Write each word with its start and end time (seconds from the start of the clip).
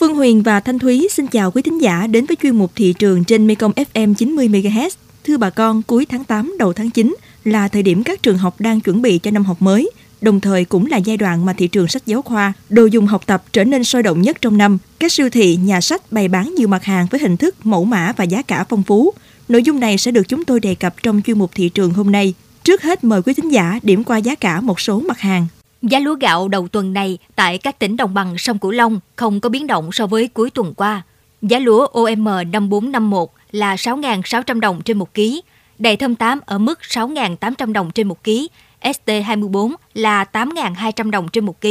Phương 0.00 0.14
Huyền 0.14 0.42
và 0.42 0.60
Thanh 0.60 0.78
Thúy 0.78 1.08
xin 1.10 1.26
chào 1.26 1.50
quý 1.50 1.62
thính 1.62 1.80
giả 1.80 2.06
đến 2.06 2.26
với 2.26 2.36
chuyên 2.42 2.56
mục 2.56 2.72
thị 2.76 2.94
trường 2.98 3.24
trên 3.24 3.46
Mekong 3.46 3.72
FM 3.72 4.14
90 4.14 4.48
MHz. 4.48 4.90
Thưa 5.24 5.36
bà 5.36 5.50
con, 5.50 5.82
cuối 5.82 6.06
tháng 6.06 6.24
8 6.24 6.54
đầu 6.58 6.72
tháng 6.72 6.90
9 6.90 7.16
là 7.44 7.68
thời 7.68 7.82
điểm 7.82 8.02
các 8.02 8.22
trường 8.22 8.38
học 8.38 8.60
đang 8.60 8.80
chuẩn 8.80 9.02
bị 9.02 9.18
cho 9.18 9.30
năm 9.30 9.44
học 9.44 9.62
mới, 9.62 9.90
đồng 10.20 10.40
thời 10.40 10.64
cũng 10.64 10.86
là 10.86 10.96
giai 10.96 11.16
đoạn 11.16 11.46
mà 11.46 11.52
thị 11.52 11.68
trường 11.68 11.88
sách 11.88 12.06
giáo 12.06 12.22
khoa, 12.22 12.52
đồ 12.68 12.84
dùng 12.86 13.06
học 13.06 13.26
tập 13.26 13.44
trở 13.52 13.64
nên 13.64 13.84
sôi 13.84 14.02
động 14.02 14.22
nhất 14.22 14.36
trong 14.40 14.58
năm. 14.58 14.78
Các 14.98 15.12
siêu 15.12 15.30
thị, 15.30 15.56
nhà 15.56 15.80
sách 15.80 16.12
bày 16.12 16.28
bán 16.28 16.54
nhiều 16.54 16.68
mặt 16.68 16.84
hàng 16.84 17.06
với 17.10 17.20
hình 17.20 17.36
thức, 17.36 17.66
mẫu 17.66 17.84
mã 17.84 18.12
và 18.16 18.24
giá 18.24 18.42
cả 18.42 18.64
phong 18.68 18.82
phú. 18.82 19.12
Nội 19.48 19.62
dung 19.62 19.80
này 19.80 19.98
sẽ 19.98 20.10
được 20.10 20.28
chúng 20.28 20.44
tôi 20.44 20.60
đề 20.60 20.74
cập 20.74 21.02
trong 21.02 21.22
chuyên 21.26 21.38
mục 21.38 21.50
thị 21.54 21.68
trường 21.68 21.92
hôm 21.92 22.12
nay. 22.12 22.34
Trước 22.64 22.82
hết 22.82 23.04
mời 23.04 23.22
quý 23.22 23.34
thính 23.34 23.52
giả 23.52 23.80
điểm 23.82 24.04
qua 24.04 24.18
giá 24.18 24.34
cả 24.34 24.60
một 24.60 24.80
số 24.80 25.00
mặt 25.00 25.18
hàng. 25.18 25.46
Giá 25.82 25.98
lúa 25.98 26.14
gạo 26.14 26.48
đầu 26.48 26.68
tuần 26.68 26.92
này 26.92 27.18
tại 27.36 27.58
các 27.58 27.78
tỉnh 27.78 27.96
đồng 27.96 28.14
bằng 28.14 28.38
sông 28.38 28.58
Cửu 28.58 28.70
Long 28.70 29.00
không 29.16 29.40
có 29.40 29.48
biến 29.48 29.66
động 29.66 29.92
so 29.92 30.06
với 30.06 30.28
cuối 30.28 30.50
tuần 30.50 30.74
qua. 30.74 31.02
Giá 31.42 31.58
lúa 31.58 31.86
OM 31.86 32.24
5451 32.24 33.28
là 33.52 33.74
6.600 33.74 34.60
đồng 34.60 34.82
trên 34.82 34.98
1 34.98 35.14
kg, 35.14 35.20
đầy 35.78 35.96
thơm 35.96 36.14
8 36.14 36.40
ở 36.46 36.58
mức 36.58 36.78
6.800 36.82 37.72
đồng 37.72 37.90
trên 37.90 38.08
1 38.08 38.24
kg, 38.24 38.30
ST24 38.82 39.74
là 39.94 40.24
8.200 40.32 41.10
đồng 41.10 41.28
trên 41.28 41.44
1 41.44 41.60
kg. 41.60 41.68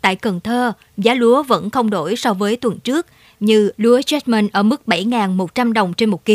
Tại 0.00 0.16
Cần 0.16 0.40
Thơ, 0.40 0.72
giá 0.96 1.14
lúa 1.14 1.42
vẫn 1.42 1.70
không 1.70 1.90
đổi 1.90 2.16
so 2.16 2.34
với 2.34 2.56
tuần 2.56 2.78
trước, 2.78 3.06
như 3.40 3.70
lúa 3.76 3.98
Jasmine 3.98 4.48
ở 4.52 4.62
mức 4.62 4.82
7.100 4.86 5.72
đồng 5.72 5.94
trên 5.94 6.10
1 6.10 6.24
kg, 6.26 6.32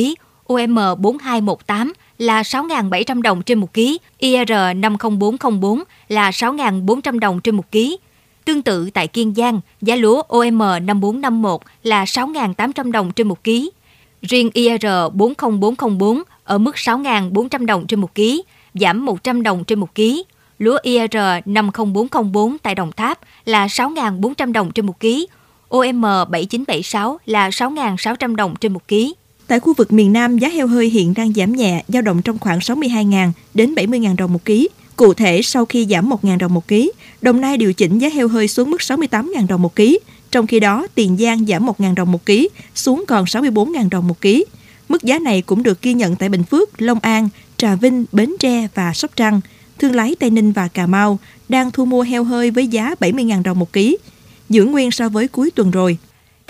OM 0.47 0.75
4218 0.75 1.93
là 2.19 2.41
6.700 2.41 3.21
đồng 3.21 3.41
trên 3.41 3.59
một 3.59 3.73
ký, 3.73 3.99
IR 4.17 4.51
50404 4.75 5.83
là 6.07 6.29
6.400 6.31 7.19
đồng 7.19 7.41
trên 7.41 7.55
một 7.55 7.71
ký. 7.71 7.97
Tương 8.45 8.61
tự 8.61 8.89
tại 8.89 9.07
Kiên 9.07 9.33
Giang, 9.35 9.61
giá 9.81 9.95
lúa 9.95 10.21
OM 10.21 10.57
5451 10.57 11.61
là 11.83 12.03
6.800 12.03 12.91
đồng 12.91 13.11
trên 13.11 13.27
một 13.27 13.43
ký. 13.43 13.71
Riêng 14.21 14.49
IR 14.53 14.85
40404 15.13 16.21
ở 16.43 16.57
mức 16.57 16.75
6.400 16.75 17.65
đồng 17.65 17.87
trên 17.87 18.01
một 18.01 18.15
ký, 18.15 18.43
giảm 18.73 19.05
100 19.05 19.43
đồng 19.43 19.63
trên 19.63 19.79
một 19.79 19.95
ký. 19.95 20.23
Lúa 20.57 20.77
IR 20.83 21.15
50404 21.45 22.57
tại 22.57 22.75
Đồng 22.75 22.91
Tháp 22.91 23.19
là 23.45 23.67
6.400 23.67 24.51
đồng 24.51 24.71
trên 24.71 24.85
một 24.85 24.99
ký, 24.99 25.27
OM 25.69 26.01
7976 26.01 27.19
là 27.25 27.49
6.600 27.49 28.35
đồng 28.35 28.55
trên 28.55 28.73
một 28.73 28.87
ký. 28.87 29.13
Tại 29.49 29.59
khu 29.59 29.73
vực 29.73 29.93
miền 29.93 30.13
Nam, 30.13 30.37
giá 30.37 30.49
heo 30.49 30.67
hơi 30.67 30.89
hiện 30.89 31.13
đang 31.13 31.33
giảm 31.33 31.55
nhẹ, 31.55 31.83
dao 31.87 32.01
động 32.01 32.21
trong 32.21 32.37
khoảng 32.39 32.59
62.000 32.59 33.31
đến 33.53 33.75
70.000 33.75 34.15
đồng 34.15 34.33
một 34.33 34.45
ký. 34.45 34.69
Cụ 34.95 35.13
thể, 35.13 35.41
sau 35.41 35.65
khi 35.65 35.87
giảm 35.89 36.09
1.000 36.09 36.37
đồng 36.37 36.53
một 36.53 36.67
ký, 36.67 36.91
Đồng 37.21 37.41
Nai 37.41 37.57
điều 37.57 37.73
chỉnh 37.73 37.99
giá 37.99 38.09
heo 38.09 38.27
hơi 38.27 38.47
xuống 38.47 38.71
mức 38.71 38.81
68.000 38.81 39.47
đồng 39.47 39.61
một 39.61 39.75
ký. 39.75 39.99
Trong 40.31 40.47
khi 40.47 40.59
đó, 40.59 40.87
Tiền 40.95 41.17
Giang 41.17 41.45
giảm 41.45 41.65
1.000 41.65 41.95
đồng 41.95 42.11
một 42.11 42.25
ký, 42.25 42.49
xuống 42.75 43.03
còn 43.07 43.25
64.000 43.25 43.89
đồng 43.89 44.07
một 44.07 44.21
ký. 44.21 44.45
Mức 44.89 45.03
giá 45.03 45.19
này 45.19 45.41
cũng 45.41 45.63
được 45.63 45.81
ghi 45.81 45.93
nhận 45.93 46.15
tại 46.15 46.29
Bình 46.29 46.43
Phước, 46.43 46.81
Long 46.81 46.99
An, 46.99 47.29
Trà 47.57 47.75
Vinh, 47.75 48.05
Bến 48.11 48.35
Tre 48.39 48.67
và 48.73 48.93
Sóc 48.93 49.11
Trăng. 49.15 49.41
Thương 49.79 49.95
lái 49.95 50.15
Tây 50.19 50.29
Ninh 50.29 50.51
và 50.51 50.67
Cà 50.67 50.87
Mau 50.87 51.19
đang 51.49 51.71
thu 51.71 51.85
mua 51.85 52.01
heo 52.01 52.23
hơi 52.23 52.51
với 52.51 52.67
giá 52.67 52.95
70.000 52.99 53.43
đồng 53.43 53.59
một 53.59 53.73
ký, 53.73 53.97
giữ 54.49 54.65
nguyên 54.65 54.91
so 54.91 55.09
với 55.09 55.27
cuối 55.27 55.51
tuần 55.51 55.71
rồi. 55.71 55.97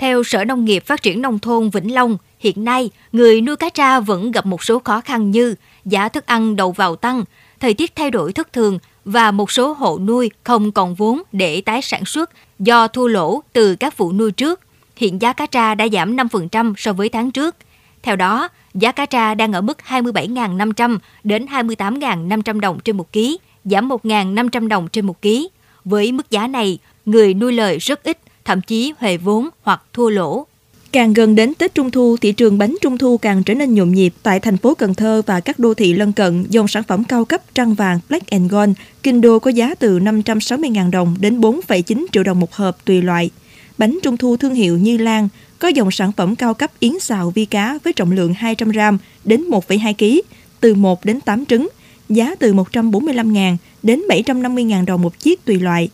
Theo 0.00 0.22
Sở 0.22 0.44
Nông 0.44 0.64
nghiệp 0.64 0.86
Phát 0.86 1.02
triển 1.02 1.22
Nông 1.22 1.38
thôn 1.38 1.70
Vĩnh 1.70 1.94
Long, 1.94 2.16
hiện 2.38 2.64
nay 2.64 2.90
người 3.12 3.40
nuôi 3.40 3.56
cá 3.56 3.68
tra 3.68 4.00
vẫn 4.00 4.32
gặp 4.32 4.46
một 4.46 4.64
số 4.64 4.78
khó 4.78 5.00
khăn 5.00 5.30
như 5.30 5.54
giá 5.84 6.08
thức 6.08 6.26
ăn 6.26 6.56
đầu 6.56 6.72
vào 6.72 6.96
tăng, 6.96 7.24
thời 7.60 7.74
tiết 7.74 7.96
thay 7.96 8.10
đổi 8.10 8.32
thất 8.32 8.52
thường 8.52 8.78
và 9.04 9.30
một 9.30 9.50
số 9.50 9.72
hộ 9.72 9.98
nuôi 9.98 10.30
không 10.44 10.72
còn 10.72 10.94
vốn 10.94 11.22
để 11.32 11.60
tái 11.60 11.82
sản 11.82 12.04
xuất 12.04 12.30
do 12.58 12.88
thua 12.88 13.06
lỗ 13.06 13.42
từ 13.52 13.76
các 13.76 13.96
vụ 13.96 14.12
nuôi 14.12 14.32
trước. 14.32 14.60
Hiện 14.96 15.22
giá 15.22 15.32
cá 15.32 15.46
tra 15.46 15.74
đã 15.74 15.88
giảm 15.92 16.16
5% 16.16 16.74
so 16.76 16.92
với 16.92 17.08
tháng 17.08 17.30
trước. 17.30 17.56
Theo 18.02 18.16
đó, 18.16 18.48
giá 18.74 18.92
cá 18.92 19.06
tra 19.06 19.34
đang 19.34 19.52
ở 19.52 19.60
mức 19.60 19.78
27.500 19.88 20.98
đến 21.24 21.46
28.500 21.46 22.60
đồng 22.60 22.80
trên 22.80 22.96
một 22.96 23.12
ký, 23.12 23.38
giảm 23.64 23.88
1.500 23.88 24.68
đồng 24.68 24.88
trên 24.88 25.06
một 25.06 25.22
ký. 25.22 25.48
Với 25.84 26.12
mức 26.12 26.30
giá 26.30 26.46
này, 26.46 26.78
người 27.06 27.34
nuôi 27.34 27.52
lời 27.52 27.78
rất 27.78 28.02
ít, 28.02 28.18
thậm 28.50 28.60
chí 28.60 28.92
huề 28.98 29.16
vốn 29.16 29.48
hoặc 29.62 29.82
thua 29.92 30.08
lỗ. 30.08 30.46
Càng 30.92 31.12
gần 31.12 31.34
đến 31.34 31.54
Tết 31.54 31.74
Trung 31.74 31.90
Thu, 31.90 32.16
thị 32.20 32.32
trường 32.32 32.58
bánh 32.58 32.76
Trung 32.80 32.98
Thu 32.98 33.18
càng 33.18 33.42
trở 33.42 33.54
nên 33.54 33.74
nhộn 33.74 33.92
nhịp 33.92 34.14
tại 34.22 34.40
thành 34.40 34.56
phố 34.56 34.74
Cần 34.74 34.94
Thơ 34.94 35.22
và 35.26 35.40
các 35.40 35.58
đô 35.58 35.74
thị 35.74 35.92
lân 35.92 36.12
cận. 36.12 36.46
Dòng 36.48 36.68
sản 36.68 36.82
phẩm 36.82 37.04
cao 37.04 37.24
cấp 37.24 37.40
trăng 37.54 37.74
vàng 37.74 38.00
Black 38.08 38.30
and 38.30 38.52
Gold, 38.52 38.72
kinh 39.02 39.20
đô 39.20 39.38
có 39.38 39.50
giá 39.50 39.74
từ 39.74 39.98
560.000 39.98 40.90
đồng 40.90 41.16
đến 41.20 41.40
4,9 41.40 42.06
triệu 42.12 42.22
đồng 42.22 42.40
một 42.40 42.54
hộp 42.54 42.84
tùy 42.84 43.02
loại. 43.02 43.30
Bánh 43.78 43.98
Trung 44.02 44.16
Thu 44.16 44.36
thương 44.36 44.54
hiệu 44.54 44.78
Như 44.78 44.96
Lan 44.96 45.28
có 45.58 45.68
dòng 45.68 45.90
sản 45.90 46.12
phẩm 46.12 46.36
cao 46.36 46.54
cấp 46.54 46.70
yến 46.80 46.98
xào 47.00 47.30
vi 47.30 47.44
cá 47.44 47.78
với 47.84 47.92
trọng 47.92 48.12
lượng 48.12 48.34
200 48.34 48.70
gram 48.70 48.98
đến 49.24 49.44
1,2 49.50 49.94
kg, 49.94 50.28
từ 50.60 50.74
1 50.74 51.04
đến 51.04 51.20
8 51.20 51.46
trứng, 51.46 51.68
giá 52.08 52.34
từ 52.34 52.54
145.000 52.54 53.56
đến 53.82 54.02
750.000 54.08 54.84
đồng 54.84 55.02
một 55.02 55.18
chiếc 55.18 55.44
tùy 55.44 55.60
loại 55.60 55.88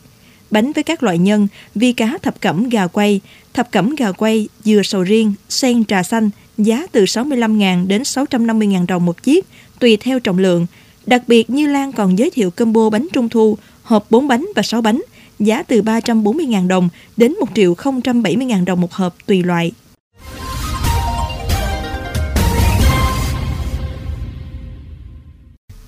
bánh 0.51 0.73
với 0.73 0.85
các 0.85 1.03
loại 1.03 1.19
nhân, 1.19 1.49
vi 1.75 1.93
cá 1.93 2.19
thập 2.23 2.41
cẩm 2.41 2.69
gà 2.69 2.87
quay, 2.87 3.21
thập 3.55 3.71
cẩm 3.71 3.95
gà 3.95 4.13
quay, 4.13 4.49
dừa 4.65 4.83
sầu 4.85 5.03
riêng, 5.03 5.33
sen 5.49 5.85
trà 5.85 6.03
xanh, 6.03 6.31
giá 6.59 6.87
từ 6.93 7.05
65.000 7.05 7.87
đến 7.87 8.03
650.000 8.03 8.87
đồng 8.87 9.07
một 9.07 9.23
chiếc, 9.23 9.47
tùy 9.79 9.97
theo 9.97 10.21
trọng 10.21 10.39
lượng. 10.39 10.67
Đặc 11.07 11.23
biệt 11.27 11.51
Như 11.51 11.67
Lan 11.67 11.93
còn 11.93 12.19
giới 12.19 12.31
thiệu 12.31 12.51
combo 12.51 12.91
bánh 12.91 13.07
trung 13.13 13.29
thu, 13.29 13.59
hộp 13.83 14.11
4 14.11 14.29
bánh 14.29 14.47
và 14.57 14.63
6 14.63 14.81
bánh, 14.81 15.03
giá 15.39 15.63
từ 15.63 15.83
340.000 15.83 16.69
đồng 16.69 16.89
đến 17.17 17.35
1.070.000 17.55 18.65
đồng 18.65 18.81
một 18.81 18.93
hộp 18.93 19.17
tùy 19.27 19.43
loại. 19.43 19.73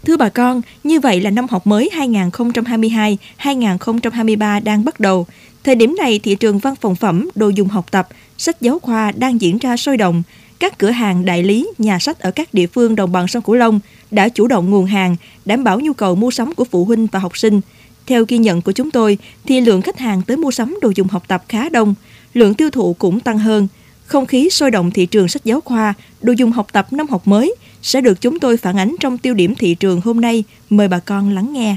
Thưa 0.09 0.17
bà 0.17 0.29
con, 0.29 0.63
như 0.85 1.01
vậy 1.01 1.21
là 1.21 1.31
năm 1.31 1.47
học 1.51 1.67
mới 1.67 1.91
2022-2023 3.39 4.65
đang 4.65 4.85
bắt 4.85 5.01
đầu. 5.01 5.27
Thời 5.65 5.75
điểm 5.75 5.95
này, 5.99 6.19
thị 6.19 6.35
trường 6.35 6.59
văn 6.59 6.77
phòng 6.77 6.97
phẩm, 6.97 7.29
đồ 7.35 7.49
dùng 7.49 7.69
học 7.69 7.91
tập, 7.91 8.09
sách 8.39 8.61
giáo 8.61 8.79
khoa 8.79 9.13
đang 9.13 9.41
diễn 9.41 9.59
ra 9.59 9.77
sôi 9.77 9.97
động. 9.97 10.23
Các 10.59 10.79
cửa 10.79 10.91
hàng, 10.91 11.25
đại 11.25 11.43
lý, 11.43 11.69
nhà 11.79 11.99
sách 11.99 12.21
ở 12.21 12.31
các 12.31 12.55
địa 12.55 12.67
phương 12.67 12.97
đồng 12.97 13.13
bằng 13.13 13.29
sông 13.29 13.43
Cửu 13.43 13.55
Long 13.55 13.81
đã 14.11 14.29
chủ 14.29 14.47
động 14.47 14.71
nguồn 14.71 14.87
hàng, 14.87 15.17
đảm 15.45 15.65
bảo 15.65 15.81
nhu 15.81 15.93
cầu 15.93 16.15
mua 16.15 16.31
sắm 16.31 16.55
của 16.55 16.65
phụ 16.65 16.85
huynh 16.85 17.07
và 17.07 17.19
học 17.19 17.39
sinh. 17.39 17.61
Theo 18.07 18.25
ghi 18.29 18.39
nhận 18.39 18.63
của 18.63 18.73
chúng 18.73 18.91
tôi, 18.91 19.19
thì 19.47 19.61
lượng 19.61 19.83
khách 19.83 19.99
hàng 19.99 20.23
tới 20.23 20.37
mua 20.37 20.51
sắm 20.51 20.79
đồ 20.83 20.93
dùng 20.95 21.09
học 21.09 21.23
tập 21.29 21.45
khá 21.49 21.69
đông, 21.69 21.95
lượng 22.35 22.55
tiêu 22.55 22.71
thụ 22.71 22.97
cũng 22.99 23.21
tăng 23.21 23.39
hơn. 23.39 23.69
Không 24.09 24.27
khí 24.27 24.51
sôi 24.51 24.71
động 24.71 24.91
thị 24.91 25.07
trường 25.07 25.29
sách 25.29 25.45
giáo 25.45 25.61
khoa, 25.61 25.95
đồ 26.21 26.33
dùng 26.37 26.53
học 26.53 26.73
tập 26.73 26.93
năm 26.93 27.09
học 27.09 27.29
mới 27.29 27.55
sẽ 27.83 28.01
được 28.01 28.21
chúng 28.21 28.39
tôi 28.39 28.57
phản 28.57 28.79
ánh 28.79 28.95
trong 29.01 29.19
tiêu 29.19 29.35
điểm 29.35 29.55
thị 29.55 29.75
trường 29.75 30.01
hôm 30.05 30.21
nay. 30.21 30.45
Mời 30.71 30.89
bà 30.89 30.99
con 30.99 31.35
lắng 31.35 31.53
nghe. 31.53 31.77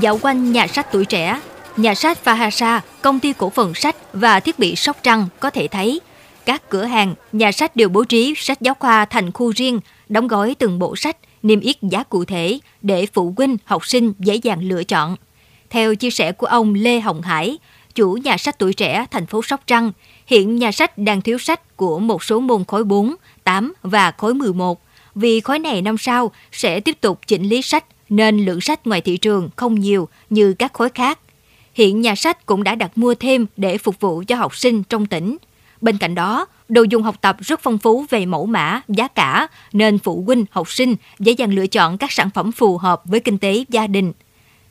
Dạo 0.00 0.18
quanh 0.22 0.52
nhà 0.52 0.66
sách 0.66 0.86
tuổi 0.92 1.04
trẻ, 1.04 1.40
nhà 1.76 1.94
sách 1.94 2.18
Fahasa, 2.24 2.80
công 3.02 3.20
ty 3.20 3.32
cổ 3.32 3.50
phần 3.50 3.74
sách 3.74 3.96
và 4.12 4.40
thiết 4.40 4.58
bị 4.58 4.76
Sóc 4.76 4.96
Trăng 5.02 5.26
có 5.40 5.50
thể 5.50 5.68
thấy 5.68 6.00
các 6.44 6.68
cửa 6.68 6.84
hàng, 6.84 7.14
nhà 7.32 7.52
sách 7.52 7.76
đều 7.76 7.88
bố 7.88 8.04
trí 8.04 8.34
sách 8.36 8.60
giáo 8.60 8.74
khoa 8.78 9.04
thành 9.04 9.32
khu 9.32 9.52
riêng, 9.56 9.80
đóng 10.08 10.28
gói 10.28 10.54
từng 10.58 10.78
bộ 10.78 10.96
sách, 10.96 11.16
niêm 11.42 11.60
yết 11.60 11.76
giá 11.82 12.02
cụ 12.02 12.24
thể 12.24 12.58
để 12.82 13.06
phụ 13.12 13.34
huynh, 13.36 13.56
học 13.64 13.86
sinh 13.86 14.12
dễ 14.18 14.34
dàng 14.34 14.62
lựa 14.62 14.84
chọn. 14.84 15.16
Theo 15.70 15.94
chia 15.94 16.10
sẻ 16.10 16.32
của 16.32 16.46
ông 16.46 16.74
Lê 16.74 17.00
Hồng 17.00 17.22
Hải, 17.22 17.58
chủ 17.94 18.12
nhà 18.12 18.36
sách 18.36 18.58
tuổi 18.58 18.72
trẻ 18.74 19.06
thành 19.10 19.26
phố 19.26 19.42
Sóc 19.42 19.60
Trăng, 19.66 19.92
hiện 20.26 20.56
nhà 20.56 20.72
sách 20.72 20.98
đang 20.98 21.20
thiếu 21.20 21.38
sách 21.38 21.76
của 21.76 21.98
một 21.98 22.24
số 22.24 22.40
môn 22.40 22.64
khối 22.64 22.84
4, 22.84 23.14
8 23.44 23.72
và 23.82 24.10
khối 24.10 24.34
11. 24.34 24.80
Vì 25.14 25.40
khối 25.40 25.58
này 25.58 25.82
năm 25.82 25.98
sau 25.98 26.30
sẽ 26.52 26.80
tiếp 26.80 27.00
tục 27.00 27.20
chỉnh 27.26 27.48
lý 27.48 27.62
sách 27.62 27.84
nên 28.08 28.44
lượng 28.44 28.60
sách 28.60 28.86
ngoài 28.86 29.00
thị 29.00 29.16
trường 29.16 29.50
không 29.56 29.80
nhiều 29.80 30.08
như 30.30 30.52
các 30.52 30.72
khối 30.72 30.88
khác. 30.94 31.18
Hiện 31.74 32.00
nhà 32.00 32.14
sách 32.14 32.46
cũng 32.46 32.64
đã 32.64 32.74
đặt 32.74 32.98
mua 32.98 33.14
thêm 33.14 33.46
để 33.56 33.78
phục 33.78 34.00
vụ 34.00 34.22
cho 34.28 34.36
học 34.36 34.56
sinh 34.56 34.82
trong 34.82 35.06
tỉnh. 35.06 35.36
Bên 35.80 35.98
cạnh 35.98 36.14
đó, 36.14 36.46
đồ 36.68 36.82
dùng 36.82 37.02
học 37.02 37.16
tập 37.20 37.36
rất 37.40 37.60
phong 37.62 37.78
phú 37.78 38.04
về 38.10 38.26
mẫu 38.26 38.46
mã, 38.46 38.80
giá 38.88 39.08
cả, 39.08 39.48
nên 39.72 39.98
phụ 39.98 40.22
huynh, 40.26 40.44
học 40.50 40.70
sinh 40.70 40.96
dễ 41.18 41.32
dàng 41.32 41.54
lựa 41.54 41.66
chọn 41.66 41.98
các 41.98 42.12
sản 42.12 42.30
phẩm 42.30 42.52
phù 42.52 42.78
hợp 42.78 43.02
với 43.04 43.20
kinh 43.20 43.38
tế 43.38 43.64
gia 43.68 43.86
đình. 43.86 44.12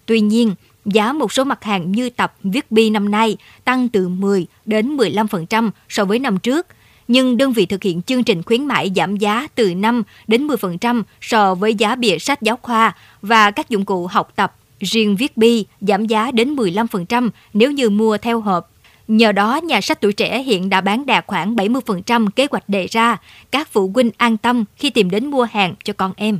Tuy 0.06 0.20
nhiên, 0.20 0.56
giá 0.86 1.14
một 1.14 1.34
số 1.34 1.44
mặt 1.44 1.64
hàng 1.64 1.92
như 1.92 2.10
tập 2.10 2.36
viết 2.44 2.72
bi 2.72 2.90
năm 2.90 3.12
nay 3.12 3.38
tăng 3.64 3.90
từ 3.90 4.08
10 4.08 4.48
đến 4.66 4.98
15% 4.98 5.70
so 5.90 6.06
với 6.06 6.20
năm 6.20 6.40
trước, 6.40 6.68
nhưng 7.08 7.38
đơn 7.38 7.54
vị 7.54 7.66
thực 7.66 7.84
hiện 7.84 8.02
chương 8.02 8.24
trình 8.24 8.44
khuyến 8.44 8.66
mãi 8.66 8.92
giảm 8.96 9.18
giá 9.18 9.48
từ 9.56 9.76
5 9.76 10.04
đến 10.28 10.48
10% 10.48 11.04
so 11.22 11.56
với 11.56 11.76
giá 11.76 11.96
bìa 11.96 12.18
sách 12.18 12.42
giáo 12.42 12.60
khoa 12.62 12.96
và 13.22 13.52
các 13.52 13.70
dụng 13.70 13.86
cụ 13.86 14.08
học 14.08 14.32
tập. 14.36 14.56
Riêng 14.80 15.16
viết 15.16 15.38
bi 15.38 15.66
giảm 15.82 16.08
giá 16.08 16.32
đến 16.32 16.56
15% 16.56 17.30
nếu 17.54 17.72
như 17.72 17.90
mua 17.90 18.18
theo 18.18 18.42
hộp. 18.42 18.72
Nhờ 19.08 19.32
đó, 19.32 19.60
nhà 19.64 19.82
sách 19.82 20.02
tuổi 20.02 20.14
trẻ 20.14 20.42
hiện 20.44 20.70
đã 20.70 20.82
bán 20.82 21.06
đạt 21.06 21.24
khoảng 21.28 21.56
70% 21.56 22.30
kế 22.30 22.48
hoạch 22.52 22.70
đề 22.70 22.88
ra. 22.88 23.18
Các 23.52 23.68
phụ 23.72 23.92
huynh 23.94 24.12
an 24.18 24.38
tâm 24.38 24.66
khi 24.78 24.90
tìm 24.90 25.10
đến 25.10 25.26
mua 25.26 25.44
hàng 25.44 25.74
cho 25.84 25.94
con 25.94 26.14
em. 26.16 26.40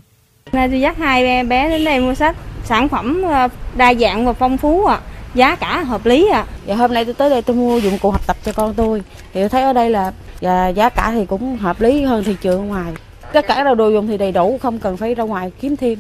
Nay 0.52 0.70
tôi 0.70 0.82
dắt 0.82 0.98
hai 0.98 1.44
bé 1.44 1.70
đến 1.70 1.84
đây 1.84 2.00
mua 2.00 2.14
sách, 2.14 2.36
sản 2.64 2.90
phẩm 2.90 3.22
ờ, 3.22 3.48
đa 3.76 3.94
dạng 3.94 4.26
và 4.26 4.34
phong 4.34 4.58
phú 4.58 4.86
ạ. 4.86 4.96
À. 4.96 5.02
Giá 5.36 5.56
cả 5.56 5.84
hợp 5.84 6.06
lý 6.06 6.30
ạ. 6.30 6.40
À. 6.40 6.46
Dạ 6.66 6.76
hôm 6.76 6.94
nay 6.94 7.06
tôi 7.06 7.14
tới 7.14 7.30
đây 7.30 7.42
tôi 7.42 7.56
mua 7.56 7.78
dụng 7.78 7.98
cụ 8.02 8.12
học 8.12 8.28
tập 8.28 8.38
cho 8.46 8.52
con 8.52 8.74
tôi. 8.74 9.02
Thì 9.34 9.42
tôi 9.42 9.50
thấy 9.50 9.62
ở 9.62 9.74
đây 9.74 9.90
là 9.90 10.14
và 10.42 10.68
giá 10.68 10.90
cả 10.90 11.12
thì 11.12 11.26
cũng 11.26 11.58
hợp 11.58 11.82
lý 11.82 12.04
hơn 12.04 12.24
thị 12.24 12.36
trường 12.42 12.68
ngoài. 12.68 12.94
Tất 13.34 13.48
cả 13.48 13.74
đồ 13.74 13.90
dùng 13.90 14.08
thì 14.08 14.18
đầy 14.18 14.32
đủ, 14.32 14.60
không 14.62 14.80
cần 14.80 14.98
phải 14.98 15.16
ra 15.16 15.24
ngoài 15.24 15.52
kiếm 15.62 15.78
thêm. 15.78 16.00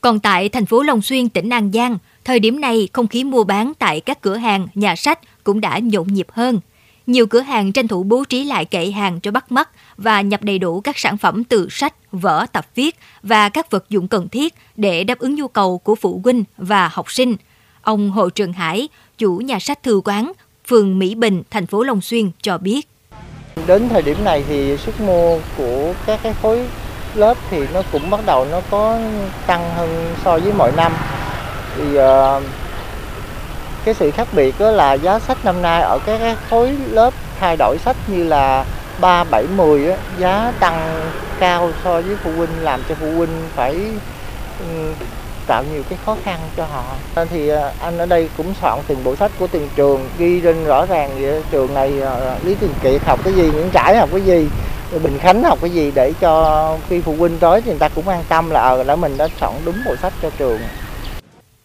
Còn 0.00 0.20
tại 0.20 0.48
thành 0.48 0.66
phố 0.66 0.82
Long 0.82 1.02
Xuyên, 1.02 1.28
tỉnh 1.28 1.50
An 1.50 1.70
Giang, 1.72 1.98
thời 2.24 2.40
điểm 2.40 2.60
này 2.60 2.88
không 2.92 3.06
khí 3.06 3.24
mua 3.24 3.44
bán 3.44 3.72
tại 3.78 4.00
các 4.00 4.20
cửa 4.20 4.36
hàng, 4.36 4.66
nhà 4.74 4.96
sách 4.96 5.18
cũng 5.44 5.60
đã 5.60 5.78
nhộn 5.78 6.06
nhịp 6.06 6.26
hơn. 6.32 6.60
Nhiều 7.08 7.26
cửa 7.26 7.40
hàng 7.40 7.72
tranh 7.72 7.88
thủ 7.88 8.02
bố 8.02 8.24
trí 8.28 8.44
lại 8.44 8.64
kệ 8.64 8.90
hàng 8.90 9.20
cho 9.20 9.30
bắt 9.30 9.52
mắt 9.52 9.68
và 9.96 10.20
nhập 10.20 10.42
đầy 10.42 10.58
đủ 10.58 10.80
các 10.80 10.98
sản 10.98 11.18
phẩm 11.18 11.44
từ 11.44 11.68
sách, 11.70 11.94
vở, 12.12 12.46
tập 12.52 12.66
viết 12.74 12.96
và 13.22 13.48
các 13.48 13.70
vật 13.70 13.84
dụng 13.88 14.08
cần 14.08 14.28
thiết 14.28 14.54
để 14.76 15.04
đáp 15.04 15.18
ứng 15.18 15.34
nhu 15.34 15.48
cầu 15.48 15.78
của 15.78 15.94
phụ 15.94 16.20
huynh 16.24 16.44
và 16.56 16.90
học 16.92 17.12
sinh. 17.12 17.36
Ông 17.82 18.10
Hồ 18.10 18.30
Trường 18.30 18.52
Hải, 18.52 18.88
chủ 19.18 19.36
nhà 19.36 19.58
sách 19.58 19.82
Thư 19.82 20.00
Quán, 20.04 20.32
phường 20.66 20.98
Mỹ 20.98 21.14
Bình, 21.14 21.42
thành 21.50 21.66
phố 21.66 21.82
Long 21.82 22.00
Xuyên 22.00 22.30
cho 22.42 22.58
biết. 22.58 22.88
Đến 23.66 23.88
thời 23.88 24.02
điểm 24.02 24.24
này 24.24 24.44
thì 24.48 24.76
sức 24.76 25.00
mua 25.00 25.38
của 25.56 25.94
các 26.06 26.20
cái 26.22 26.34
khối 26.42 26.66
lớp 27.14 27.36
thì 27.50 27.64
nó 27.74 27.82
cũng 27.92 28.10
bắt 28.10 28.20
đầu 28.26 28.46
nó 28.50 28.60
có 28.70 29.00
tăng 29.46 29.74
hơn 29.74 30.14
so 30.24 30.38
với 30.38 30.52
mọi 30.52 30.72
năm. 30.76 30.92
Thì 31.76 31.98
uh, 31.98 32.42
cái 33.88 33.94
sự 33.94 34.10
khác 34.10 34.28
biệt 34.32 34.54
đó 34.58 34.70
là 34.70 34.92
giá 34.92 35.18
sách 35.18 35.44
năm 35.44 35.62
nay 35.62 35.82
ở 35.82 35.98
các 36.06 36.18
cái 36.18 36.36
khối 36.50 36.76
lớp 36.90 37.14
thay 37.40 37.56
đổi 37.56 37.78
sách 37.78 37.96
như 38.06 38.24
là 38.24 38.64
3, 39.00 39.24
7, 39.24 39.44
10 39.56 39.90
á, 39.90 39.96
giá 40.18 40.52
tăng 40.60 41.10
cao 41.40 41.70
so 41.84 42.00
với 42.00 42.16
phụ 42.24 42.30
huynh 42.36 42.50
làm 42.62 42.80
cho 42.88 42.94
phụ 42.94 43.10
huynh 43.10 43.42
phải 43.54 43.76
ừ, 44.60 44.66
tạo 45.46 45.64
nhiều 45.72 45.82
cái 45.88 45.98
khó 46.04 46.16
khăn 46.24 46.38
cho 46.56 46.64
họ. 46.64 46.84
Thì 47.30 47.48
ờ, 47.48 47.72
anh 47.80 47.98
ở 47.98 48.06
đây 48.06 48.28
cũng 48.36 48.54
soạn 48.60 48.78
từng 48.86 49.04
bộ 49.04 49.16
sách 49.16 49.30
của 49.38 49.46
từng 49.46 49.68
trường 49.76 50.08
ghi 50.18 50.40
lên 50.40 50.64
rõ 50.64 50.86
ràng 50.86 51.10
vậy 51.20 51.42
trường 51.50 51.74
này 51.74 52.00
ờ, 52.00 52.36
lý 52.44 52.54
thường 52.54 52.74
kiệt 52.82 53.04
học 53.04 53.20
cái 53.24 53.32
gì 53.32 53.42
những 53.42 53.70
trải 53.72 53.96
học 53.96 54.08
cái 54.12 54.20
gì 54.20 54.48
bình 55.02 55.18
khánh 55.18 55.42
học 55.42 55.58
cái 55.60 55.70
gì 55.70 55.92
để 55.94 56.12
cho 56.20 56.76
khi 56.88 57.00
phụ 57.00 57.14
huynh 57.18 57.38
tới 57.38 57.62
thì 57.62 57.70
người 57.70 57.78
ta 57.78 57.88
cũng 57.88 58.08
an 58.08 58.24
tâm 58.28 58.50
là 58.50 58.60
ờ 58.60 58.84
đã 58.84 58.96
mình 58.96 59.16
đã 59.16 59.28
soạn 59.40 59.52
đúng 59.64 59.76
bộ 59.84 59.96
sách 60.02 60.12
cho 60.22 60.30
trường. 60.38 60.60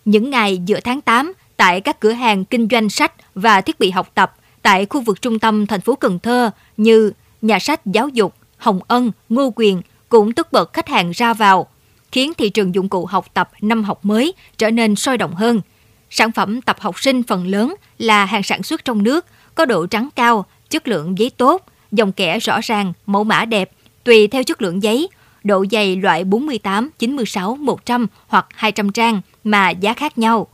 Những 0.06 0.30
ngày 0.30 0.58
giữa 0.58 0.80
tháng 0.84 1.02
8 1.02 1.34
tại 1.64 1.82
các 1.82 2.00
cửa 2.00 2.12
hàng 2.12 2.46
kinh 2.46 2.68
doanh 2.72 2.90
sách 2.90 3.14
và 3.36 3.62
thiết 3.62 3.80
bị 3.80 3.92
học 3.92 4.12
tập 4.14 4.36
tại 4.62 4.86
khu 4.86 5.02
vực 5.02 5.22
trung 5.22 5.40
tâm 5.40 5.66
thành 5.66 5.82
phố 5.82 5.96
Cần 5.96 6.20
Thơ 6.20 6.52
như 6.78 7.12
nhà 7.42 7.60
sách 7.60 7.86
giáo 7.86 8.10
dục, 8.10 8.34
Hồng 8.58 8.80
Ân, 8.88 9.12
Ngô 9.30 9.54
Quyền 9.56 9.82
cũng 10.10 10.34
tất 10.34 10.52
bật 10.52 10.74
khách 10.74 10.88
hàng 10.88 11.12
ra 11.12 11.34
vào, 11.34 11.68
khiến 12.12 12.34
thị 12.38 12.50
trường 12.50 12.76
dụng 12.76 12.90
cụ 12.90 13.06
học 13.06 13.26
tập 13.34 13.50
năm 13.62 13.84
học 13.84 14.06
mới 14.06 14.34
trở 14.58 14.72
nên 14.72 14.96
sôi 14.96 15.18
động 15.18 15.36
hơn. 15.36 15.62
Sản 16.10 16.32
phẩm 16.32 16.62
tập 16.62 16.78
học 16.80 17.00
sinh 17.00 17.24
phần 17.24 17.48
lớn 17.48 17.76
là 17.98 18.26
hàng 18.26 18.44
sản 18.44 18.64
xuất 18.64 18.86
trong 18.86 19.04
nước, 19.04 19.26
có 19.56 19.66
độ 19.66 19.86
trắng 19.86 20.10
cao, 20.16 20.46
chất 20.70 20.88
lượng 20.88 21.18
giấy 21.18 21.30
tốt, 21.38 21.66
dòng 21.92 22.12
kẻ 22.12 22.40
rõ 22.40 22.60
ràng, 22.64 22.94
mẫu 23.06 23.24
mã 23.24 23.46
đẹp, 23.46 23.72
tùy 24.04 24.28
theo 24.28 24.44
chất 24.44 24.62
lượng 24.62 24.84
giấy, 24.84 25.10
độ 25.44 25.66
dày 25.72 25.96
loại 25.96 26.24
48, 26.24 26.90
96, 27.00 27.56
100 27.56 28.08
hoặc 28.28 28.48
200 28.56 28.92
trang 28.92 29.22
mà 29.44 29.70
giá 29.70 29.94
khác 29.94 30.18
nhau 30.18 30.48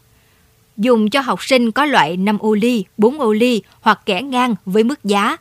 dùng 0.80 1.10
cho 1.10 1.22
học 1.22 1.44
sinh 1.44 1.72
có 1.72 1.86
loại 1.86 2.18
5 2.18 2.38
ô 2.40 2.54
ly, 2.54 2.86
4 2.98 3.20
ô 3.20 3.34
ly 3.34 3.62
hoặc 3.82 4.00
kẻ 4.06 4.22
ngang 4.22 4.56
với 4.66 4.84
mức 4.84 5.04
giá. 5.04 5.38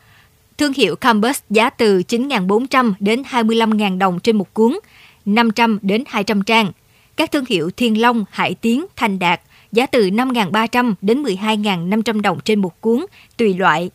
Thương 0.58 0.72
hiệu 0.72 0.96
Campus 0.96 1.40
giá 1.50 1.70
từ 1.70 2.02
9.400 2.08 2.92
đến 3.00 3.22
25.000 3.30 3.98
đồng 3.98 4.20
trên 4.20 4.36
một 4.36 4.54
cuốn, 4.54 4.78
500 5.24 5.78
đến 5.82 6.04
200 6.06 6.42
trang. 6.42 6.72
Các 7.16 7.32
thương 7.32 7.44
hiệu 7.48 7.70
Thiên 7.76 8.00
Long, 8.00 8.24
Hải 8.30 8.54
Tiến, 8.54 8.86
Thành 8.96 9.18
Đạt 9.18 9.40
giá 9.72 9.86
từ 9.86 10.08
5.300 10.08 10.94
đến 11.00 11.22
12.500 11.22 12.20
đồng 12.20 12.40
trên 12.44 12.60
một 12.60 12.80
cuốn, 12.80 13.06
tùy 13.36 13.54
loại. 13.54 13.90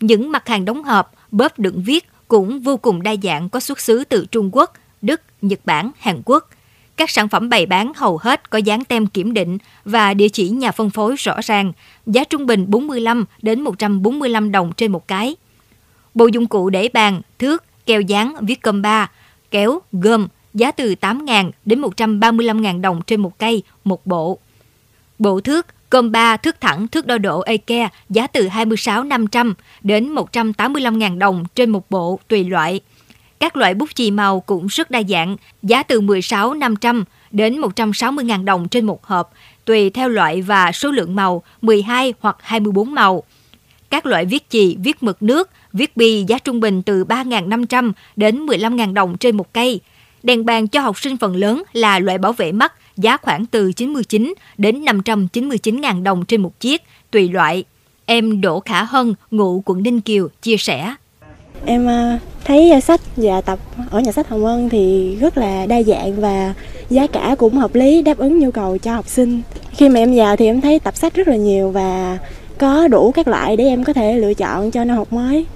Những 0.00 0.32
mặt 0.32 0.48
hàng 0.48 0.64
đóng 0.64 0.84
hộp, 0.84 1.12
bóp 1.30 1.58
đựng 1.58 1.82
viết 1.82 2.08
cũng 2.28 2.60
vô 2.60 2.76
cùng 2.76 3.02
đa 3.02 3.14
dạng 3.22 3.48
có 3.48 3.60
xuất 3.60 3.80
xứ 3.80 4.04
từ 4.04 4.26
Trung 4.30 4.50
Quốc, 4.52 4.72
Đức, 5.02 5.20
Nhật 5.42 5.60
Bản, 5.64 5.90
Hàn 5.98 6.22
Quốc. 6.24 6.48
Các 6.96 7.10
sản 7.10 7.28
phẩm 7.28 7.48
bày 7.48 7.66
bán 7.66 7.92
hầu 7.96 8.18
hết 8.18 8.50
có 8.50 8.58
dán 8.58 8.84
tem 8.84 9.06
kiểm 9.06 9.32
định 9.32 9.58
và 9.84 10.14
địa 10.14 10.28
chỉ 10.28 10.48
nhà 10.48 10.72
phân 10.72 10.90
phối 10.90 11.16
rõ 11.16 11.40
ràng, 11.42 11.72
giá 12.06 12.24
trung 12.24 12.46
bình 12.46 12.64
45 12.68 13.24
đến 13.42 13.60
145 13.60 14.52
đồng 14.52 14.72
trên 14.76 14.92
một 14.92 15.08
cái. 15.08 15.36
Bộ 16.14 16.26
dụng 16.26 16.46
cụ 16.46 16.70
để 16.70 16.88
bàn, 16.92 17.20
thước, 17.38 17.64
keo 17.86 18.00
dán, 18.00 18.34
viết 18.40 18.62
cơm 18.62 18.82
ba, 18.82 19.10
kéo, 19.50 19.80
gom, 19.92 20.28
giá 20.54 20.70
từ 20.70 20.94
8.000 21.00 21.50
đến 21.64 21.80
135.000 21.80 22.80
đồng 22.80 23.00
trên 23.06 23.20
một 23.20 23.38
cây, 23.38 23.62
một 23.84 24.06
bộ. 24.06 24.38
Bộ 25.18 25.40
thước, 25.40 25.66
cơm 25.90 26.12
ba, 26.12 26.36
thước 26.36 26.60
thẳng, 26.60 26.88
thước 26.88 27.06
đo 27.06 27.18
độ 27.18 27.40
IKEA 27.40 27.88
giá 28.10 28.26
từ 28.26 28.48
26.500 28.48 29.54
đến 29.82 30.14
185.000 30.14 31.18
đồng 31.18 31.44
trên 31.54 31.70
một 31.70 31.90
bộ 31.90 32.20
tùy 32.28 32.44
loại. 32.44 32.80
Các 33.44 33.56
loại 33.56 33.74
bút 33.74 33.94
chì 33.94 34.10
màu 34.10 34.40
cũng 34.40 34.66
rất 34.66 34.90
đa 34.90 35.02
dạng, 35.08 35.36
giá 35.62 35.82
từ 35.82 36.00
16.500 36.00 37.04
đến 37.30 37.60
160.000 37.60 38.44
đồng 38.44 38.68
trên 38.68 38.86
một 38.86 39.04
hộp, 39.04 39.32
tùy 39.64 39.90
theo 39.90 40.08
loại 40.08 40.42
và 40.42 40.72
số 40.72 40.90
lượng 40.90 41.14
màu, 41.14 41.42
12 41.62 42.14
hoặc 42.20 42.36
24 42.40 42.94
màu. 42.94 43.22
Các 43.90 44.06
loại 44.06 44.24
viết 44.24 44.50
chì, 44.50 44.76
viết 44.76 45.02
mực 45.02 45.22
nước, 45.22 45.50
viết 45.72 45.96
bi 45.96 46.24
giá 46.28 46.38
trung 46.38 46.60
bình 46.60 46.82
từ 46.82 47.04
3.500 47.04 47.92
đến 48.16 48.46
15.000 48.46 48.94
đồng 48.94 49.18
trên 49.18 49.36
một 49.36 49.52
cây. 49.52 49.80
Đèn 50.22 50.44
bàn 50.44 50.68
cho 50.68 50.80
học 50.80 51.00
sinh 51.00 51.16
phần 51.16 51.36
lớn 51.36 51.62
là 51.72 51.98
loại 51.98 52.18
bảo 52.18 52.32
vệ 52.32 52.52
mắt, 52.52 52.72
giá 52.96 53.16
khoảng 53.16 53.46
từ 53.46 53.72
99 53.72 54.34
đến 54.58 54.84
599.000 54.84 56.02
đồng 56.02 56.24
trên 56.24 56.42
một 56.42 56.60
chiếc, 56.60 56.82
tùy 57.10 57.28
loại. 57.28 57.64
Em 58.06 58.40
Đỗ 58.40 58.60
Khả 58.60 58.84
Hân, 58.84 59.14
ngụ 59.30 59.62
quận 59.64 59.82
Ninh 59.82 60.00
Kiều, 60.00 60.28
chia 60.42 60.56
sẻ. 60.56 60.94
Em 61.66 61.88
à, 61.88 62.18
thấy 62.44 62.80
sách 62.80 63.00
và 63.16 63.40
tập 63.40 63.58
ở 63.90 64.00
nhà 64.00 64.12
sách 64.12 64.28
Hồng 64.28 64.44
Ân 64.44 64.68
thì 64.68 65.16
rất 65.20 65.38
là 65.38 65.66
đa 65.66 65.82
dạng 65.82 66.20
và 66.20 66.54
giá 66.90 67.06
cả 67.06 67.36
cũng 67.38 67.54
hợp 67.54 67.74
lý 67.74 68.02
đáp 68.02 68.18
ứng 68.18 68.38
nhu 68.38 68.50
cầu 68.50 68.78
cho 68.78 68.94
học 68.94 69.08
sinh. 69.08 69.42
Khi 69.70 69.88
mà 69.88 70.00
em 70.00 70.14
vào 70.16 70.36
thì 70.36 70.46
em 70.46 70.60
thấy 70.60 70.78
tập 70.78 70.96
sách 70.96 71.14
rất 71.14 71.28
là 71.28 71.36
nhiều 71.36 71.70
và 71.70 72.18
có 72.58 72.88
đủ 72.88 73.12
các 73.12 73.28
loại 73.28 73.56
để 73.56 73.64
em 73.64 73.84
có 73.84 73.92
thể 73.92 74.18
lựa 74.18 74.34
chọn 74.34 74.70
cho 74.70 74.84
năm 74.84 74.96
học 74.96 75.12
mới. 75.12 75.46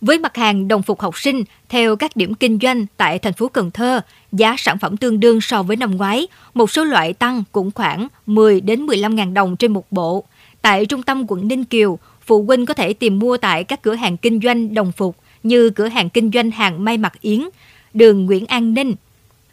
Với 0.00 0.18
mặt 0.18 0.36
hàng 0.36 0.68
đồng 0.68 0.82
phục 0.82 1.00
học 1.00 1.18
sinh, 1.18 1.44
theo 1.68 1.96
các 1.96 2.16
điểm 2.16 2.34
kinh 2.34 2.58
doanh 2.62 2.86
tại 2.96 3.18
thành 3.18 3.32
phố 3.32 3.48
Cần 3.48 3.70
Thơ, 3.70 4.00
giá 4.32 4.54
sản 4.58 4.78
phẩm 4.78 4.96
tương 4.96 5.20
đương 5.20 5.40
so 5.40 5.62
với 5.62 5.76
năm 5.76 5.96
ngoái, 5.96 6.26
một 6.54 6.70
số 6.70 6.84
loại 6.84 7.12
tăng 7.12 7.44
cũng 7.52 7.70
khoảng 7.74 8.08
10 8.26 8.60
đến 8.60 8.82
15 8.82 9.16
ngàn 9.16 9.34
đồng 9.34 9.56
trên 9.56 9.72
một 9.72 9.86
bộ. 9.90 10.24
Tại 10.62 10.86
trung 10.86 11.02
tâm 11.02 11.24
quận 11.28 11.48
Ninh 11.48 11.64
Kiều, 11.64 11.98
phụ 12.28 12.42
huynh 12.42 12.66
có 12.66 12.74
thể 12.74 12.92
tìm 12.92 13.18
mua 13.18 13.36
tại 13.36 13.64
các 13.64 13.82
cửa 13.82 13.94
hàng 13.94 14.16
kinh 14.16 14.40
doanh 14.40 14.74
đồng 14.74 14.92
phục 14.92 15.16
như 15.42 15.70
cửa 15.70 15.88
hàng 15.88 16.10
kinh 16.10 16.30
doanh 16.34 16.50
hàng 16.50 16.84
may 16.84 16.98
mặc 16.98 17.20
Yến, 17.20 17.40
đường 17.94 18.26
Nguyễn 18.26 18.46
An 18.46 18.74
Ninh, 18.74 18.94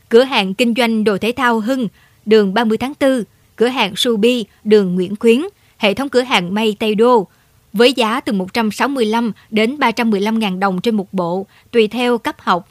cửa 0.10 0.24
hàng 0.24 0.54
kinh 0.54 0.74
doanh 0.78 1.04
đồ 1.04 1.18
thể 1.18 1.32
thao 1.36 1.60
Hưng, 1.60 1.88
đường 2.26 2.54
30 2.54 2.78
tháng 2.78 2.94
4, 3.00 3.24
cửa 3.56 3.68
hàng 3.68 3.96
Subi, 3.96 4.46
đường 4.64 4.96
Nguyễn 4.96 5.16
Khuyến, 5.16 5.42
hệ 5.78 5.94
thống 5.94 6.10
cửa 6.10 6.22
hàng 6.22 6.54
may 6.54 6.76
Tây 6.80 6.96
Đô, 6.96 7.28
với 7.74 7.94
giá 7.94 8.20
từ 8.20 8.34
165 8.34 9.32
đến 9.50 9.80
315 9.80 10.40
ngàn 10.40 10.60
đồng 10.60 10.82
trên 10.82 10.96
một 10.96 11.14
bộ, 11.14 11.48
tùy 11.72 11.88
theo 11.88 12.18
cấp 12.18 12.36
học. 12.40 12.70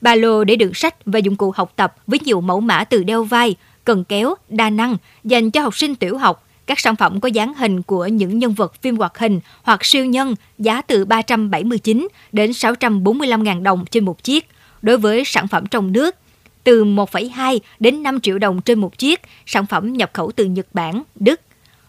Ba 0.00 0.14
lô 0.14 0.44
để 0.44 0.56
đựng 0.56 0.74
sách 0.74 0.94
và 1.06 1.18
dụng 1.18 1.36
cụ 1.36 1.52
học 1.56 1.72
tập 1.76 1.94
với 2.06 2.20
nhiều 2.24 2.40
mẫu 2.40 2.60
mã 2.60 2.84
từ 2.84 3.02
đeo 3.02 3.24
vai, 3.24 3.56
cần 3.84 4.04
kéo, 4.04 4.34
đa 4.48 4.70
năng 4.70 4.96
dành 5.24 5.50
cho 5.50 5.60
học 5.60 5.76
sinh 5.76 5.94
tiểu 5.94 6.18
học, 6.18 6.48
các 6.72 6.80
sản 6.80 6.96
phẩm 6.96 7.20
có 7.20 7.28
dáng 7.28 7.54
hình 7.54 7.82
của 7.82 8.06
những 8.06 8.38
nhân 8.38 8.54
vật 8.54 8.82
phim 8.82 8.96
hoạt 8.96 9.18
hình 9.18 9.40
hoặc 9.62 9.84
siêu 9.84 10.04
nhân 10.04 10.34
giá 10.58 10.82
từ 10.82 11.04
379 11.04 12.08
đến 12.32 12.50
645.000 12.50 13.62
đồng 13.62 13.84
trên 13.90 14.04
một 14.04 14.24
chiếc. 14.24 14.48
Đối 14.82 14.98
với 14.98 15.22
sản 15.24 15.48
phẩm 15.48 15.66
trong 15.66 15.92
nước, 15.92 16.16
từ 16.64 16.84
1,2 16.84 17.58
đến 17.80 18.02
5 18.02 18.20
triệu 18.20 18.38
đồng 18.38 18.60
trên 18.60 18.80
một 18.80 18.98
chiếc, 18.98 19.20
sản 19.46 19.66
phẩm 19.66 19.92
nhập 19.92 20.10
khẩu 20.12 20.32
từ 20.36 20.44
Nhật 20.44 20.66
Bản, 20.72 21.02
Đức. 21.14 21.40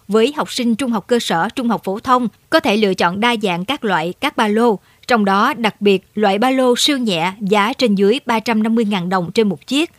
Với 0.07 0.33
học 0.37 0.51
sinh 0.51 0.75
trung 0.75 0.91
học 0.91 1.07
cơ 1.07 1.19
sở, 1.19 1.49
trung 1.55 1.69
học 1.69 1.81
phổ 1.83 1.99
thông, 1.99 2.27
có 2.49 2.59
thể 2.59 2.77
lựa 2.77 2.93
chọn 2.93 3.19
đa 3.19 3.35
dạng 3.41 3.65
các 3.65 3.85
loại 3.85 4.13
các 4.19 4.37
ba 4.37 4.47
lô, 4.47 4.79
trong 5.07 5.25
đó 5.25 5.53
đặc 5.53 5.81
biệt 5.81 6.03
loại 6.15 6.37
ba 6.37 6.49
lô 6.49 6.75
siêu 6.77 6.97
nhẹ 6.97 7.33
giá 7.39 7.73
trên 7.73 7.95
dưới 7.95 8.19
350.000 8.25 9.09
đồng 9.09 9.31
trên 9.31 9.49
một 9.49 9.67
chiếc. 9.67 9.91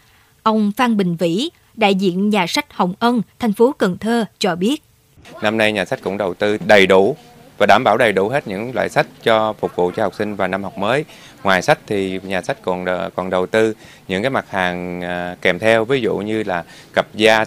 Ông 0.43 0.73
Phan 0.77 0.97
Bình 0.97 1.17
Vĩ, 1.17 1.51
đại 1.77 1.95
diện 1.95 2.31
nhà 2.31 2.47
sách 2.47 2.73
Hồng 2.73 2.95
Ân, 2.99 3.23
thành 3.39 3.53
phố 3.53 3.75
Cần 3.79 3.99
Thơ 3.99 4.25
cho 4.39 4.57
biết. 4.57 4.83
Năm 5.43 5.57
nay 5.57 5.73
nhà 5.73 5.85
sách 5.85 6.01
cũng 6.03 6.19
đầu 6.19 6.35
tư 6.35 6.59
đầy 6.67 6.87
đủ 6.87 7.17
và 7.59 7.67
đảm 7.67 7.85
bảo 7.85 7.97
đầy 7.97 8.13
đủ 8.13 8.29
hết 8.29 8.49
những 8.49 8.75
loại 8.75 8.89
sách 8.89 9.07
cho 9.23 9.53
phục 9.53 9.77
vụ 9.77 9.91
cho 9.97 10.03
học 10.03 10.15
sinh 10.15 10.37
vào 10.37 10.49
năm 10.49 10.63
học 10.63 10.79
mới. 10.79 11.05
Ngoài 11.43 11.63
sách 11.63 11.79
thì 11.87 12.21
nhà 12.23 12.43
sách 12.43 12.59
còn 12.63 12.85
còn 13.15 13.31
đầu 13.31 13.47
tư 13.47 13.75
những 14.09 14.23
cái 14.23 14.31
mặt 14.31 14.51
hàng 14.51 15.01
à, 15.01 15.37
kèm 15.43 15.59
theo 15.59 15.85
ví 15.85 16.01
dụ 16.01 16.17
như 16.17 16.43
là 16.43 16.65
cặp 16.93 17.07
da 17.15 17.45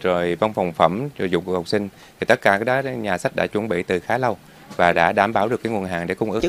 rồi 0.00 0.34
văn 0.34 0.52
phòng 0.52 0.72
phẩm 0.72 1.08
rồi 1.18 1.30
dụng 1.30 1.44
cụ 1.44 1.52
học 1.52 1.68
sinh 1.68 1.88
thì 2.20 2.24
tất 2.24 2.40
cả 2.42 2.58
cái 2.58 2.64
đó 2.64 2.90
nhà 2.90 3.18
sách 3.18 3.36
đã 3.36 3.46
chuẩn 3.46 3.68
bị 3.68 3.82
từ 3.82 4.00
khá 4.00 4.18
lâu 4.18 4.36
và 4.76 4.92
đã 4.92 5.12
đảm 5.12 5.32
bảo 5.32 5.48
được 5.48 5.62
cái 5.62 5.72
nguồn 5.72 5.84
hàng 5.84 6.06
để 6.06 6.14
cung 6.14 6.30
ứng. 6.30 6.44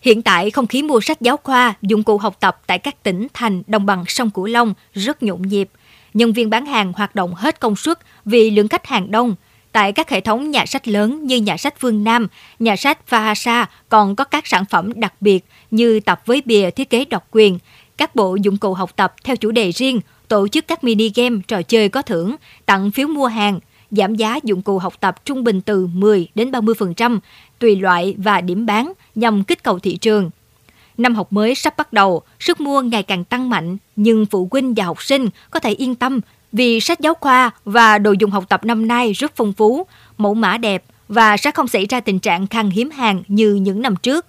Hiện 0.00 0.22
tại, 0.22 0.50
không 0.50 0.66
khí 0.66 0.82
mua 0.82 1.00
sách 1.00 1.20
giáo 1.20 1.36
khoa, 1.36 1.74
dụng 1.82 2.02
cụ 2.02 2.18
học 2.18 2.36
tập 2.40 2.60
tại 2.66 2.78
các 2.78 3.02
tỉnh, 3.02 3.26
thành, 3.34 3.62
đồng 3.66 3.86
bằng 3.86 4.04
sông 4.06 4.30
Cửu 4.30 4.46
Long 4.46 4.74
rất 4.94 5.22
nhộn 5.22 5.42
nhịp. 5.42 5.68
Nhân 6.14 6.32
viên 6.32 6.50
bán 6.50 6.66
hàng 6.66 6.92
hoạt 6.92 7.14
động 7.14 7.34
hết 7.34 7.60
công 7.60 7.76
suất 7.76 7.98
vì 8.24 8.50
lượng 8.50 8.68
khách 8.68 8.86
hàng 8.86 9.10
đông. 9.10 9.34
Tại 9.72 9.92
các 9.92 10.10
hệ 10.10 10.20
thống 10.20 10.50
nhà 10.50 10.66
sách 10.66 10.88
lớn 10.88 11.26
như 11.26 11.36
nhà 11.36 11.56
sách 11.56 11.74
Phương 11.78 12.04
Nam, 12.04 12.26
nhà 12.58 12.76
sách 12.76 12.98
Fahasa 13.10 13.66
còn 13.88 14.16
có 14.16 14.24
các 14.24 14.46
sản 14.46 14.64
phẩm 14.70 15.00
đặc 15.00 15.14
biệt 15.20 15.44
như 15.70 16.00
tập 16.00 16.22
với 16.26 16.42
bìa 16.44 16.70
thiết 16.70 16.90
kế 16.90 17.04
độc 17.04 17.26
quyền, 17.30 17.58
các 17.96 18.14
bộ 18.14 18.34
dụng 18.34 18.56
cụ 18.56 18.74
học 18.74 18.96
tập 18.96 19.14
theo 19.24 19.36
chủ 19.36 19.50
đề 19.50 19.70
riêng, 19.70 20.00
tổ 20.28 20.48
chức 20.48 20.66
các 20.68 20.84
mini 20.84 21.10
game, 21.14 21.40
trò 21.48 21.62
chơi 21.62 21.88
có 21.88 22.02
thưởng, 22.02 22.36
tặng 22.66 22.90
phiếu 22.90 23.08
mua 23.08 23.26
hàng, 23.26 23.60
giảm 23.90 24.14
giá 24.14 24.38
dụng 24.42 24.62
cụ 24.62 24.78
học 24.78 24.94
tập 25.00 25.24
trung 25.24 25.44
bình 25.44 25.60
từ 25.60 25.86
10 25.86 26.28
đến 26.34 26.50
30%, 26.50 27.18
tùy 27.58 27.76
loại 27.76 28.14
và 28.18 28.40
điểm 28.40 28.66
bán 28.66 28.92
nhằm 29.14 29.44
kích 29.44 29.62
cầu 29.62 29.78
thị 29.78 29.96
trường. 29.96 30.30
Năm 31.00 31.14
học 31.14 31.32
mới 31.32 31.54
sắp 31.54 31.76
bắt 31.76 31.92
đầu, 31.92 32.22
sức 32.40 32.60
mua 32.60 32.82
ngày 32.82 33.02
càng 33.02 33.24
tăng 33.24 33.50
mạnh, 33.50 33.76
nhưng 33.96 34.26
phụ 34.26 34.48
huynh 34.50 34.74
và 34.74 34.84
học 34.84 35.02
sinh 35.02 35.28
có 35.50 35.60
thể 35.60 35.70
yên 35.70 35.94
tâm 35.94 36.20
vì 36.52 36.80
sách 36.80 37.00
giáo 37.00 37.14
khoa 37.14 37.50
và 37.64 37.98
đồ 37.98 38.12
dùng 38.12 38.30
học 38.30 38.44
tập 38.48 38.64
năm 38.64 38.88
nay 38.88 39.12
rất 39.12 39.32
phong 39.36 39.52
phú, 39.52 39.86
mẫu 40.18 40.34
mã 40.34 40.58
đẹp 40.58 40.84
và 41.08 41.36
sẽ 41.36 41.50
không 41.50 41.68
xảy 41.68 41.86
ra 41.86 42.00
tình 42.00 42.18
trạng 42.18 42.46
khan 42.46 42.70
hiếm 42.70 42.90
hàng 42.90 43.22
như 43.28 43.54
những 43.54 43.82
năm 43.82 43.96
trước. 43.96 44.26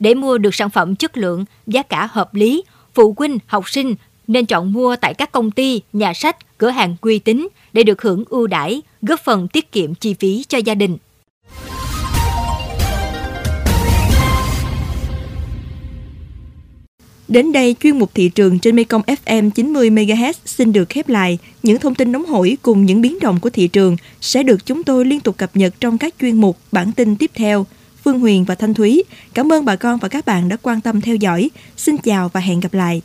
Để 0.00 0.14
mua 0.14 0.38
được 0.38 0.54
sản 0.54 0.70
phẩm 0.70 0.96
chất 0.96 1.16
lượng, 1.16 1.44
giá 1.66 1.82
cả 1.82 2.08
hợp 2.12 2.34
lý, 2.34 2.64
phụ 2.94 3.14
huynh, 3.18 3.38
học 3.46 3.70
sinh 3.70 3.94
nên 4.28 4.46
chọn 4.46 4.72
mua 4.72 4.96
tại 4.96 5.14
các 5.14 5.32
công 5.32 5.50
ty, 5.50 5.80
nhà 5.92 6.14
sách, 6.14 6.58
cửa 6.58 6.70
hàng 6.70 6.96
uy 7.00 7.18
tín 7.18 7.48
để 7.72 7.82
được 7.82 8.02
hưởng 8.02 8.24
ưu 8.28 8.46
đãi, 8.46 8.82
góp 9.02 9.20
phần 9.20 9.48
tiết 9.48 9.72
kiệm 9.72 9.94
chi 9.94 10.14
phí 10.14 10.44
cho 10.48 10.58
gia 10.58 10.74
đình. 10.74 10.98
Đến 17.32 17.52
đây, 17.52 17.76
chuyên 17.80 17.98
mục 17.98 18.10
thị 18.14 18.28
trường 18.28 18.58
trên 18.58 18.76
Mekong 18.76 19.02
FM 19.02 19.50
90 19.50 19.90
MHz 19.90 20.32
xin 20.44 20.72
được 20.72 20.88
khép 20.88 21.08
lại. 21.08 21.38
Những 21.62 21.78
thông 21.78 21.94
tin 21.94 22.12
nóng 22.12 22.26
hổi 22.26 22.56
cùng 22.62 22.86
những 22.86 23.00
biến 23.00 23.18
động 23.20 23.40
của 23.40 23.50
thị 23.50 23.68
trường 23.68 23.96
sẽ 24.20 24.42
được 24.42 24.66
chúng 24.66 24.82
tôi 24.82 25.04
liên 25.04 25.20
tục 25.20 25.36
cập 25.36 25.56
nhật 25.56 25.74
trong 25.80 25.98
các 25.98 26.14
chuyên 26.20 26.40
mục 26.40 26.58
bản 26.72 26.92
tin 26.92 27.16
tiếp 27.16 27.30
theo. 27.34 27.66
Phương 28.04 28.20
Huyền 28.20 28.44
và 28.44 28.54
Thanh 28.54 28.74
Thúy, 28.74 29.04
cảm 29.34 29.52
ơn 29.52 29.64
bà 29.64 29.76
con 29.76 29.98
và 29.98 30.08
các 30.08 30.26
bạn 30.26 30.48
đã 30.48 30.56
quan 30.62 30.80
tâm 30.80 31.00
theo 31.00 31.16
dõi. 31.16 31.50
Xin 31.76 31.96
chào 31.96 32.28
và 32.28 32.40
hẹn 32.40 32.60
gặp 32.60 32.74
lại. 32.74 33.02